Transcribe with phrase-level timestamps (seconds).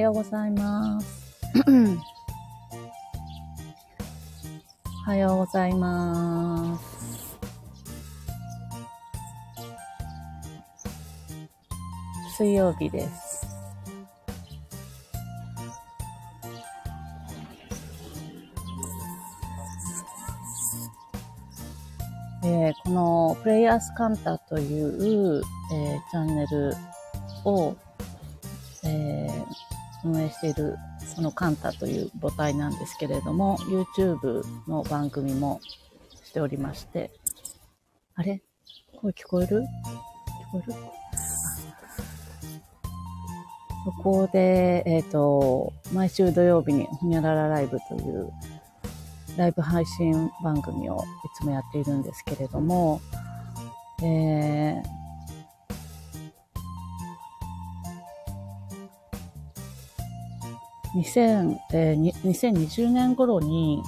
[0.00, 1.36] はようございます。
[5.06, 7.36] おはようございます。
[12.38, 13.46] 水曜日です。
[22.42, 25.42] えーこのプレイヤースカンタという、
[25.74, 26.74] えーチャンネル
[27.44, 27.76] を、
[28.84, 29.29] えー
[30.04, 30.76] 運営している
[31.14, 35.60] そのカンタという母体なんですけれども、YouTube の番組も
[36.24, 37.10] しておりまして、
[38.14, 38.42] あれ？
[39.00, 39.60] 声聞こえる？
[39.60, 39.64] 聞
[40.52, 40.74] こえる？
[43.84, 48.30] そこで、えっ、と、毎週土曜日にほにゃららライブという
[49.36, 50.98] ライブ配信番組をい
[51.40, 53.00] つもやっているんですけれども、
[54.02, 54.99] えー
[60.94, 63.82] 2000えー、2020年頃に、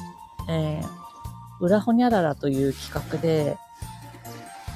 [0.48, 3.56] えー、裏ほにゃららという企画で、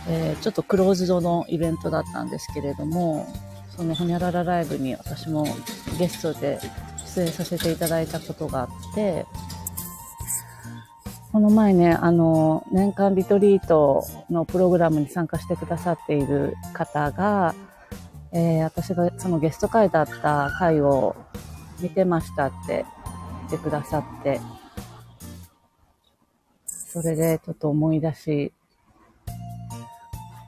[0.09, 3.27] えーちょっとクローズドのイベントだったんですけれども、
[3.77, 5.47] そのほにゃららライブに私も
[5.99, 6.59] ゲストで
[7.15, 9.27] 出演させていただいたことがあって、
[11.33, 17.55] この前ね、あの、年間リトリートのプログラムに参加してくださっている方が、
[18.33, 21.17] えー私がそのゲスト会だった回を
[21.81, 22.85] 見てましたって
[23.49, 24.41] 言ってくださって、
[26.67, 28.53] それでちょっと思い出し、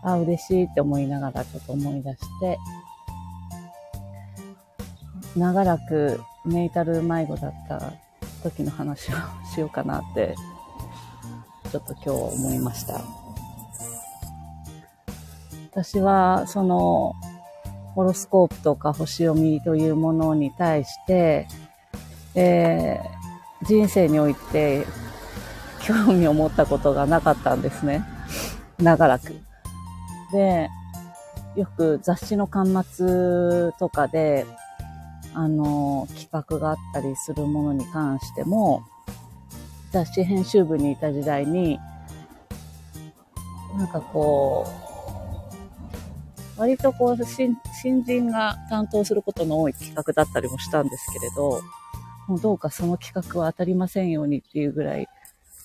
[0.03, 2.59] あ、嬉しいって思いながらちょっと思い出して、
[5.37, 7.93] 長らくメイタル迷子だった
[8.43, 9.15] 時の話を
[9.55, 10.35] しようかなって、
[11.71, 13.03] ちょっと今日思いました。
[15.71, 17.15] 私は、その、
[17.99, 21.49] ホロスコープとか星読みというものに対して、
[22.37, 23.19] えー
[23.67, 24.87] 人生において
[25.83, 28.05] 興味を持ったことがなかったんですね。
[28.79, 29.35] 長らく。
[30.31, 30.71] で、
[31.57, 34.47] よく雑誌の巻末とかで、
[35.35, 38.85] あの、企画があったりするものに関しても、
[39.91, 41.81] 雑誌編集部にいた時代に、
[43.77, 44.88] なんかこう、
[46.59, 51.63] 割とこう新、新人が担当することの多い企画だったりもしたんですけれど、
[52.27, 55.07] もうどうかその企画は当たりませんようにっていうぐらい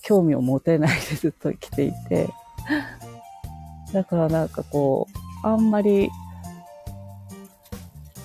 [0.03, 2.29] 興味を持てないでずっと生きていて、
[3.91, 5.07] だからなんかこ
[5.43, 6.11] う、あんまり、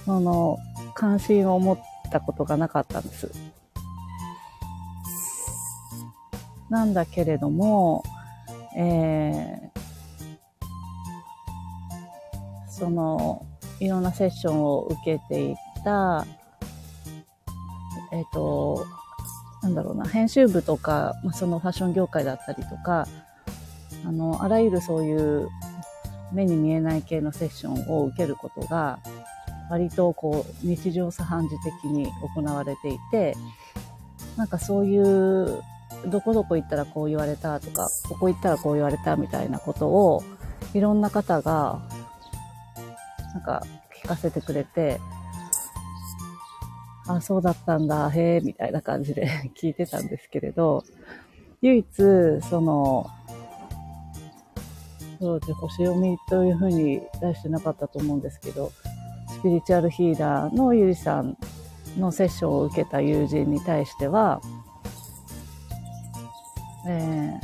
[0.04, 0.58] その、
[0.94, 1.78] 関心を持っ
[2.10, 3.30] たことがなかったんです。
[6.68, 8.02] なんだけれども、
[8.76, 9.67] えー
[12.78, 13.44] その、
[13.80, 16.26] いろんなセッションを受けていた、
[18.12, 18.86] えっ、と、
[19.62, 23.06] なんだろうな、編集部とか、まあ、そのファッション業界だったりとか、
[24.06, 25.48] あの、あらゆるそういう
[26.32, 29.00] 目に見えない系のセッションを受けることが、
[29.70, 33.36] 割とこう、日常茶飯事的に行われていて、
[34.36, 35.62] なんかそういう、
[36.06, 40.22] どこどこ行ったらこう言われたとか、ここ行ったらこう言われたみたいなことを、
[40.74, 41.82] いろんな方が、
[43.38, 43.62] なんか
[44.02, 45.00] 聞かせてくれて、
[47.06, 50.82] あ、そうだったんだ、へえ、みたいな感じで 聞いてたんですけれど、
[51.62, 51.86] 唯一、
[52.42, 53.06] その、
[55.20, 58.72] そうで、星読みというふうに出してなかったと思うんですけど、
[59.28, 61.36] スピリチュアルヒーラーのゆりさん
[61.96, 64.40] のセッションを受けた友人に対しては、
[66.86, 67.34] え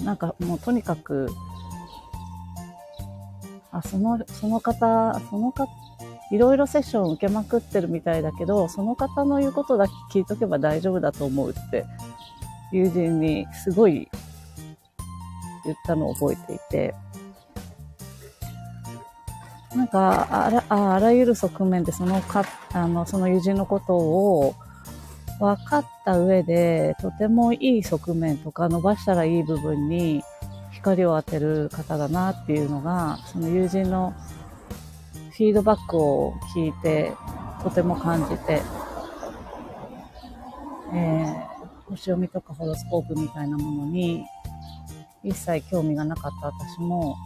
[0.00, 1.28] ー、なんかもうとにかく、
[3.72, 5.68] あ、その、その方、その方、
[6.30, 11.84] いろいろセッションを受けまくってるみたいだけど、その方の言うことだけ聞いとけば大丈夫だと思うって、
[12.70, 14.08] 友人にすごい
[15.64, 16.94] 言ったのを覚えていて、
[19.74, 22.44] なんか、あら、ああらゆる側面でそのか、
[22.74, 24.54] あの、その友人のことを
[25.40, 30.22] 分かった上で、とてもいい側面とか伸ばしたらいい部分に
[30.82, 34.12] 光を当てる方だなっていうのが、その友人の
[35.30, 37.12] フィードバックを聞いて、
[37.62, 38.60] とても感じて、
[40.92, 44.24] えー、星読みとかホロスコープみたいなものに、
[45.22, 46.48] 一切興味がなかった。
[46.48, 47.16] 私も、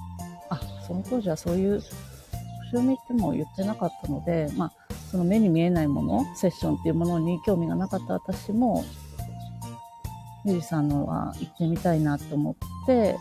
[0.51, 4.73] あ、その当時はそういう、星読みっても言ってなかったので、まあ、
[5.11, 8.15] その目に見えないもの、セッションっていうものに興味がなかった。
[8.15, 8.85] 私も、
[10.45, 13.17] ゆりさんのは行ってみたいなと思って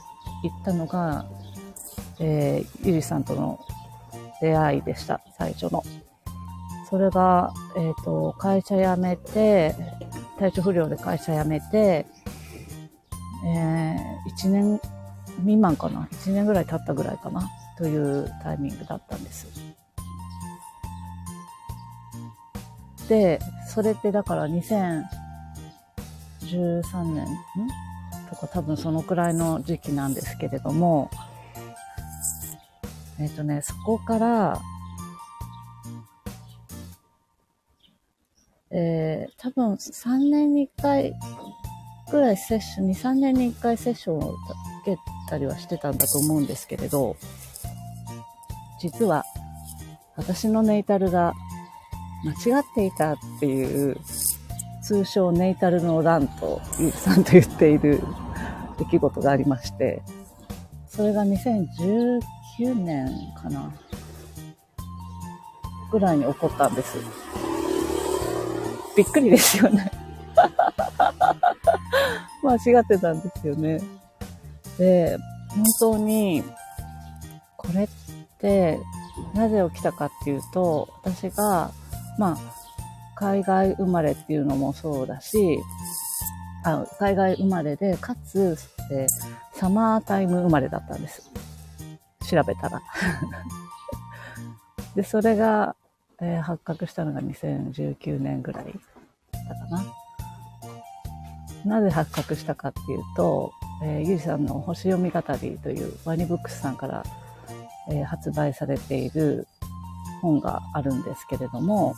[0.49, 1.25] 行ったのが、
[2.19, 3.59] えーゆりさんとの
[4.41, 5.83] 出会いでした、最初の。
[6.89, 9.75] それが、えっ、ー、と、会社辞めて、
[10.37, 12.05] 体調不良で会社辞めて、
[13.45, 14.79] えー、1年
[15.37, 17.49] 未満かな ?1 年ぐらい経ったぐらいかな？
[17.77, 19.47] というタイミングだったんです。
[23.09, 25.03] で、それってだから2013
[27.03, 27.23] 年？
[27.23, 27.27] ん
[28.29, 31.09] とか多分そのくらいの時期なんですけれども、
[33.19, 34.61] えっ、ー、とね、そこから、
[38.71, 41.13] えー、多分3年に1回
[42.11, 44.33] ぐらいセッション、2、3年に1回セッションを
[44.83, 44.97] 受け
[45.29, 47.15] たりはしてたんだと思うんですけれど、
[48.81, 49.23] 実は
[50.17, 51.33] 私のネイタルが
[52.23, 53.97] 間違っていたっていう、
[54.85, 58.03] 通称ネイタルの乱と、ゆうさんと言っている
[58.77, 60.03] 出来事がありまして、
[60.87, 62.21] それが2019
[62.75, 63.73] 年かな
[65.91, 66.99] ぐらいに起こったんです。
[68.95, 69.89] びっくりですよね
[72.43, 73.81] 間違ってたんですよね。
[74.77, 75.17] で、
[75.49, 76.43] 本当に、
[77.57, 77.87] これっ
[78.37, 78.79] て
[79.33, 81.71] なぜ起きたかっていうと、私が、
[82.19, 82.54] まあ、
[83.15, 85.59] 海外生まれっていうのもそうだし、
[86.63, 88.57] あ海外生まれで、かつ、
[88.91, 89.07] え
[89.53, 91.31] サマータイム生まれだったんです。
[92.29, 92.81] 調べたら。
[94.95, 95.75] で、それが、
[96.21, 99.83] えー、発覚したのが2019年ぐらいだったか
[101.65, 101.79] な。
[101.79, 103.51] なぜ発覚したかっていうと、
[103.83, 107.03] えー、ゆりさんの星読み語りというワニブックスさんから、
[107.89, 109.47] えー、発売されている
[110.21, 111.95] 本があるんですけれども、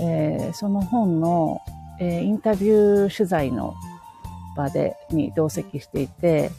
[0.00, 1.60] えー、その本の、
[2.00, 3.74] えー、インタビュー取材の
[4.56, 6.50] 場で、に同席していて、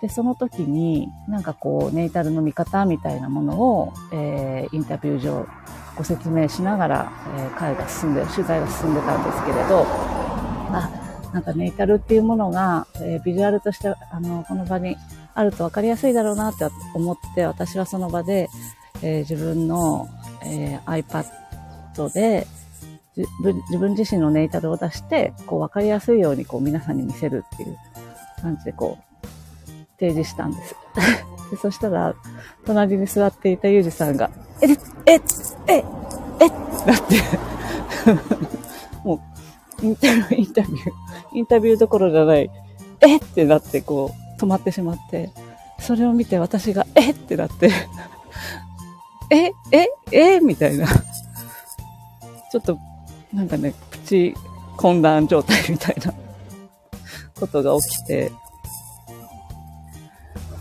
[0.00, 5.46] で、その時に、なんかこう、ネイタルの見方みたいなものを、えー、インタビュー上
[5.96, 9.84] ご説明しながら、えー、会が進んで、取材が進んでたんですけれど、
[10.70, 10.90] あ、
[11.32, 14.96] なんかネイタルっていうものが、えー、ビジュアルとして、あの、この場に
[15.34, 18.48] あると分かりやすいだろうなって思って、私はその場で、
[19.02, 20.08] えー、自分の、
[20.44, 21.26] えー、iPad
[22.08, 22.46] で
[23.16, 27.76] 自分自身のネイタルを出して、こう分かりやすいようにこう皆さんに見せるっていう
[28.40, 29.08] 感じでこう
[29.98, 30.76] 提示したんです。
[31.50, 32.14] でそしたら、
[32.66, 34.30] 隣に座っていたユージさんが、
[34.60, 34.74] え、え、
[35.14, 35.18] え、
[35.66, 37.16] え、え、だって
[39.02, 39.20] も
[39.82, 40.76] う、インタビュー、インタビュー、
[41.32, 42.50] インタビューどころじゃない、
[43.00, 45.30] えってなってこう、止まってしまって、
[45.80, 47.70] それを見て私が、えってなって
[49.30, 50.86] え、え、えみたいな。
[52.50, 52.78] ちょっと、
[53.32, 54.34] なんかね、プチ
[54.76, 56.12] 混乱状態みたいな
[57.38, 58.32] ことが起きて、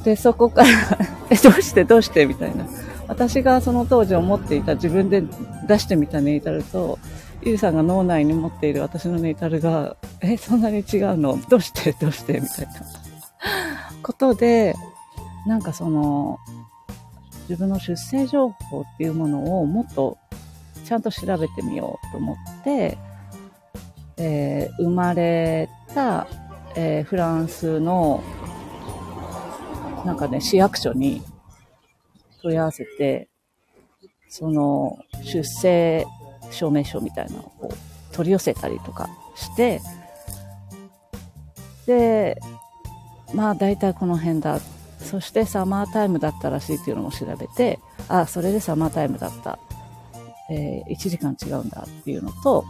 [0.04, 0.70] で、そこから
[1.30, 2.26] え、どうしてどうして？
[2.26, 2.66] みたいな。
[3.08, 5.24] 私がその当時思っていた自分で
[5.68, 7.00] 出してみたネイタルと、
[7.42, 11.40] ゆうさんが脳内に持っている私のネイタルが、え、そんなに違うの？
[11.50, 11.94] どうして？
[12.00, 12.40] どうして？
[12.40, 12.74] みたいな。
[14.02, 14.76] ことで、
[15.46, 16.38] なんかその、
[17.50, 20.18] 自分の出生情報っていうものをもっと
[20.88, 22.98] ちゃんと調べてみようと思って、
[24.16, 26.28] えー、生まれた、
[26.76, 28.24] えー、フランスの
[30.06, 31.22] なんかね、市役所に
[32.42, 33.28] 問い合わせて、
[34.30, 36.06] その出生
[36.52, 37.70] 証明書みたいなのを
[38.14, 39.82] 取り寄せたりとかして、
[41.86, 42.40] で、
[43.34, 44.62] まあ大体この辺だ
[45.00, 49.60] そしてサマータイムだったらしいっていうのも調べて、あ、それでサマータイムだった。
[50.50, 52.66] えー、1時間違うんだっていうのと、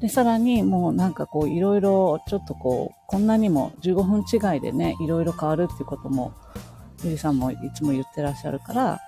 [0.00, 6.34] で、さらにもうなんかこういろいろちょっとこう、こんなにも15分違いでね、いろいろ変わるっていうことも、
[7.04, 9.00] ゆりさんもいつも言ってらっしゃるから、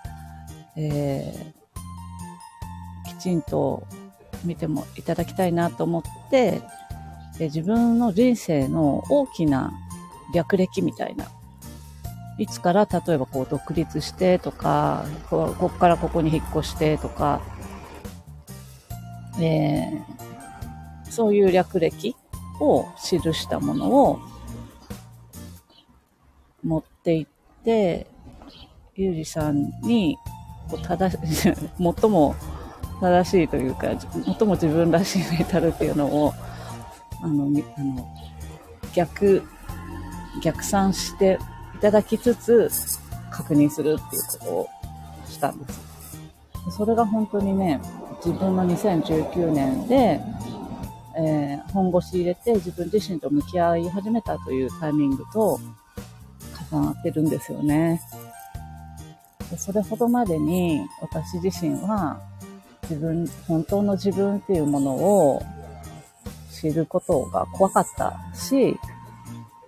[0.76, 3.86] えー、きちんと
[4.44, 6.62] 見てもいただきたいなと思って、
[7.38, 9.72] で自分の人生の大きな
[10.32, 11.26] 略歴みたいな。
[12.36, 17.40] いつから例えばこう独立してとか、ここからここに引っ越してとか、
[19.40, 22.16] えー、そういう略歴
[22.60, 24.20] を記したものを
[26.64, 27.30] 持って行っ
[27.64, 28.06] て、
[28.96, 30.16] ゆうじさんに、
[30.68, 31.42] こう正し、
[31.78, 32.34] 最も
[33.00, 36.34] 正しいというか、最も自分らしいメタルっていうのを、
[37.22, 37.44] あの、
[37.76, 38.08] あの
[38.92, 39.42] 逆
[40.42, 41.38] 逆算して
[41.74, 42.70] いただきつつ
[43.30, 44.68] 確認するっていうことを
[45.28, 45.80] したんです。
[46.70, 47.80] それが本当にね、
[48.24, 50.20] 自分の2019年で、
[51.16, 55.60] えー、本腰入れて自分自身と向き合い始めたというタイミングと
[56.72, 58.00] 重なってるんですよね。
[59.50, 62.20] でそれほどまでに私自身は
[62.88, 65.42] 自分、本当の自分っていうものを
[66.50, 68.76] 知ることが怖かったし、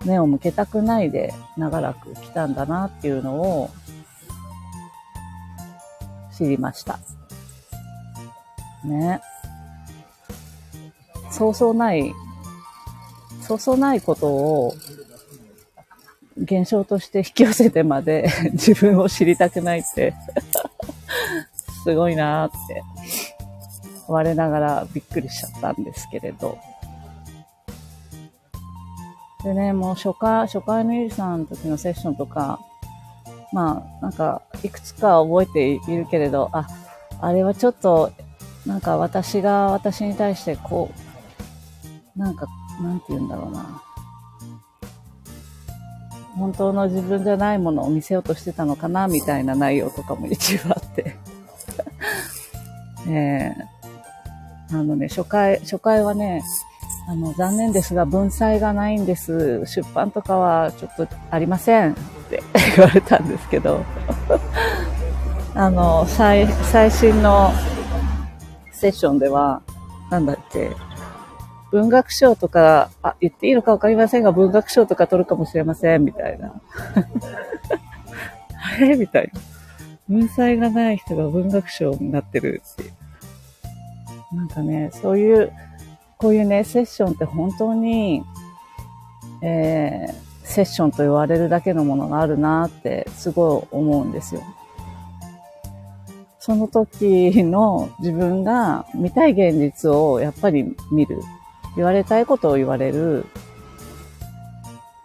[0.07, 3.71] 目を向けたくないで長らく来たんだなっていうのを
[6.37, 6.99] 知りました。
[8.85, 9.21] ね。
[11.31, 12.15] そうそうない、
[13.43, 14.75] そうそうないことを
[16.37, 20.15] 現象として引き寄せてまで 自分を知りたくないって
[21.85, 22.83] すごいなーって
[24.09, 26.59] 我ながらびっくりしちゃったんですけれど。
[29.47, 32.59] でね、もう初回、初回のゆりさんの時のセッションとか、
[33.53, 36.67] まあ、なんか、いくつか覚えているけれど、あ、
[37.21, 38.11] あれはちょっと、
[38.67, 40.91] なんか私が私に対してこ
[42.17, 42.49] う、なんか、
[42.83, 43.81] なんて言うんだろうな。
[46.37, 51.17] 本当の自分じゃないものを見せようとしてたのかな、みたいな内容とかも一部あって
[53.09, 53.55] え、
[54.73, 56.43] あのね、初回、初回はね、
[57.09, 59.65] あの、残念ですが、文才がないんです。
[59.67, 61.95] 出版とかはちょっとありませんっ
[62.29, 62.43] て
[62.77, 63.85] 言われたんですけど、
[65.55, 67.53] あの、最、最新の
[68.73, 69.63] セッションでは、
[70.11, 70.71] なんだっけ、
[71.71, 76.53] 文学賞とか、あ、言っていいのかわかりませんが、文学賞とか取るかもしれません、みたいな。
[78.77, 78.97] あれ？
[78.97, 79.41] みたいな。
[80.09, 82.93] 文才がない人が文学賞になってるって。
[84.35, 85.53] なんかね、そういう、
[86.19, 88.25] こういうね、セッションって本当に、
[89.43, 94.43] えー、セッションと言われるだけのものがあるなってすごい思うんですよ。
[96.39, 101.21] その時の自分が見たい現実をやっぱり見る。
[101.75, 103.27] 言われたいことを言われる。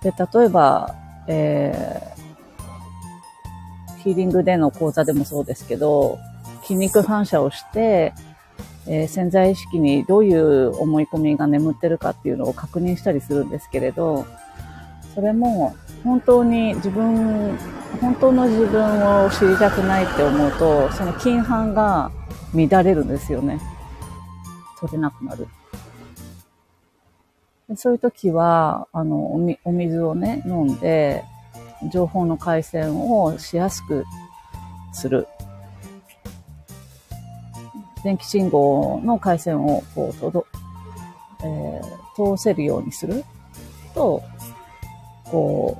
[0.02, 0.96] で、例えば、
[1.28, 6.20] えー、ヒーリングでの講座でもそうですけど、
[6.62, 8.14] 筋肉反射をして、
[8.88, 14.26] えー、潜在意識にどういう思い込みが眠ってるかっていうのを確認したりするんですけれど、
[15.14, 17.58] それも本当に自分、
[18.00, 22.12] 本当の自分を知りたくないって思うと、その金反が
[22.54, 23.60] 乱れるんですよね。
[24.80, 25.48] 取れなくなる。
[27.70, 31.24] でそういう時は、あのお、お水をね、飲んで、
[31.92, 34.06] 情報の回線をしやすく
[34.94, 35.28] する。
[38.04, 40.48] 電気信号の回線をこうとど、
[41.44, 43.24] えー、通せるようにする
[43.94, 44.24] と、
[45.26, 45.78] こ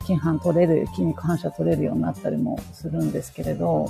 [0.00, 3.88] う、筋反取れる、筋肉反射取れるようになったりもするんですけれど、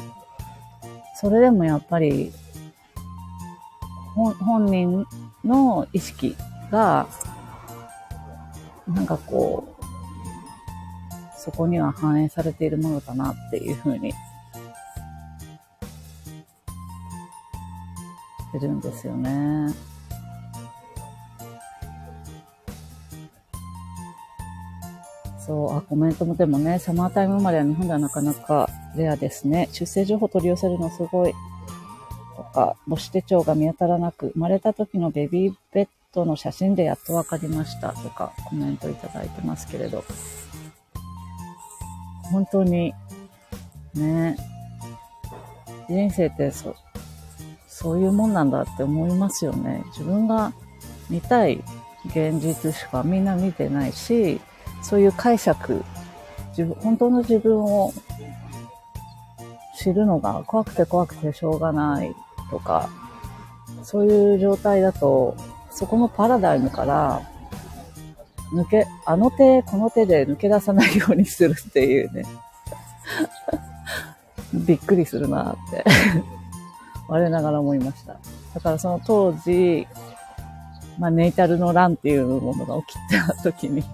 [1.20, 2.32] それでもやっぱり、
[4.14, 5.06] 本人
[5.44, 6.36] の意識
[6.70, 7.06] が、
[8.86, 9.82] なんかこう、
[11.38, 14.12] そこには反映されているものだなっていうふうに
[18.52, 19.74] てるんですよね。
[25.44, 29.68] そう、あ、コメントもでもね、サマータイム生まれは日本ではなかなかレアですね。
[29.72, 31.34] 出生情報取り寄せるのすごい。
[32.36, 40.04] とか、母子手帳が見当たらなく、生まれた時のベビーベッドの写真でやっとわかりましたとかコメントいただいてますけれど。
[42.30, 42.94] 本当に、
[43.94, 44.36] ね、
[45.88, 46.74] 人生ってそ
[47.74, 49.82] そういうもんなんだって思いますよね。
[49.86, 50.52] 自分が
[51.08, 51.64] 見たい
[52.06, 54.42] 現実しかみんな見てないし、
[54.82, 55.82] そういう解釈、
[56.50, 57.94] 自分本当の自分を
[59.78, 62.14] 知るのが怖くて怖くてしょうがない
[62.50, 62.90] とか、
[63.82, 65.34] そういう状態だと、
[65.70, 67.22] そこのパラダイムから
[68.52, 72.26] 抜け、あの手、この手で抜け出さないようにするっていうね。
[74.52, 75.84] びっくりするなって
[77.12, 78.16] 我ながら思いました。
[78.54, 79.86] だからその当時、
[80.98, 82.98] まあ、ネイタルの乱っていうものが起き
[83.36, 83.84] た時に、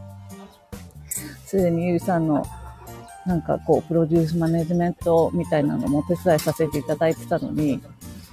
[1.44, 2.46] すでにゆりさんの、
[3.26, 7.82] なんかこう、プロデュースマネジメントみたいなのもお手伝いさせていただいてたのに、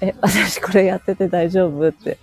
[0.02, 2.20] え、私これやってて大丈夫って、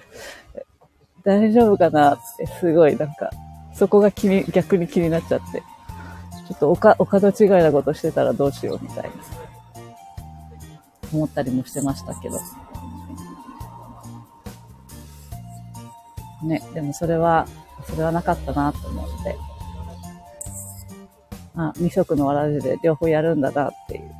[1.24, 3.30] 大丈夫かなってすごいなんか、
[3.74, 5.60] そこが気に、逆に気になっちゃって、
[6.48, 9.41] ちょっとおか、お門違いなことしてたらどうしようみたいな。
[11.12, 12.38] 思ったりもしてましたけど。
[16.44, 17.46] ね、でもそれは、
[17.88, 19.36] それはなかったなと思って。
[21.54, 24.10] あ、二色のわらじで両方やるんだなっていう。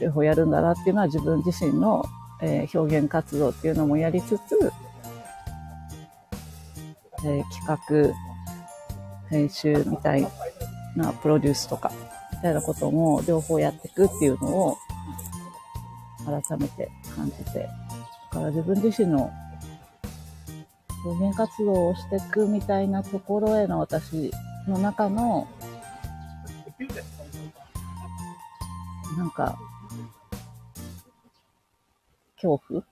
[0.00, 2.04] 両方やるんだなっていうのは自分自身の、
[2.42, 4.72] えー、表現活動っていうのもやりつつ、
[7.24, 8.14] えー、企画、
[9.30, 10.26] 編集みたい
[10.96, 11.92] なプロデュースとか、
[12.32, 14.76] みたいなことも両方やっていくっていうのを
[16.24, 17.68] 改めて感じて、
[18.32, 19.30] だから自分自身の
[21.04, 24.32] 表現活動をしていくみたいなところへの私
[24.66, 25.46] の中の、
[29.18, 29.58] なんか、
[32.36, 32.82] 恐怖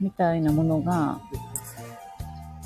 [0.00, 1.20] みたいなものが、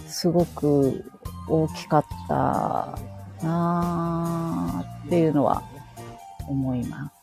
[0.07, 1.05] すごく
[1.49, 2.99] 大きかった
[3.43, 5.63] なーっていうのは
[6.49, 7.20] 思います。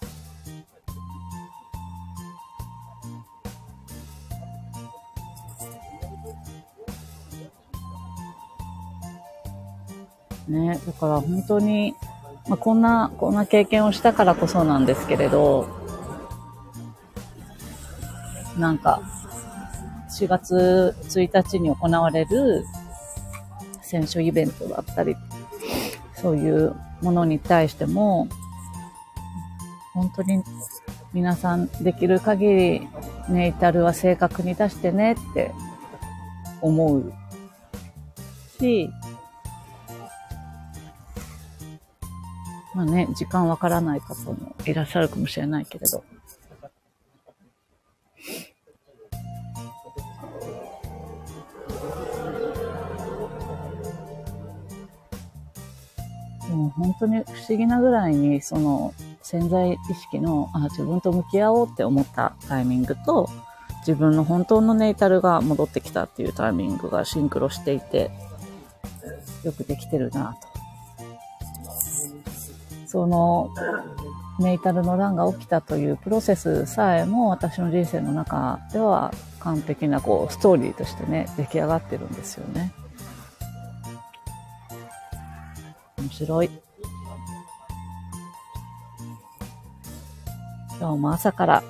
[10.48, 11.96] ね、だから本当に、
[12.48, 15.68] まあ、こんな、こんな経験をしたからこそなんですけれど、
[18.58, 19.02] なんか、
[20.18, 22.66] 4月1日に行われる
[23.82, 25.16] 選手イベントだったり、
[26.16, 28.28] そういうものに対しても、
[29.94, 30.44] 本当に
[31.14, 32.88] 皆さんできる限り
[33.30, 35.52] ネイタルは正確に出してねって
[36.62, 37.14] 思う
[38.60, 38.90] し、
[42.78, 46.04] まあね、時間わからない方もいらっしゃるかもしれないけれど。
[56.48, 58.94] でも本当に不思議なぐらいに、その
[59.24, 63.28] 潜在意識の、あ、自分と向き合おうって思ったタイミングと、
[63.88, 68.12] 自分の本当のネイタルが戻ってきたっていうタイミングがシンクロしていて、
[69.44, 70.47] よくできてるなと。
[72.88, 73.54] その
[74.40, 82.74] ネイタルの乱が起きたというプロセスさえも私の人生の中では完璧なこうストーリーとしてね出来上がってるんですよね。
[85.98, 86.50] 面白い。
[90.80, 91.64] 今日も朝から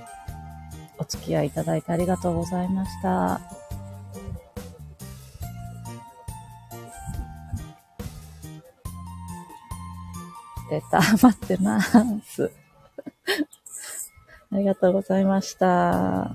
[0.99, 3.56] お付き合いいただいてありがとうございました。
[10.69, 10.99] 出た。
[10.99, 12.51] 待ってます。
[14.51, 16.31] ありがとうございました。